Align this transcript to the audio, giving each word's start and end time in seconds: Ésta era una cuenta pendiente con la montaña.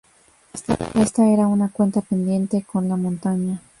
Ésta 0.95 1.27
era 1.27 1.45
una 1.45 1.69
cuenta 1.69 2.01
pendiente 2.01 2.63
con 2.67 2.89
la 2.89 2.95
montaña. 2.95 3.61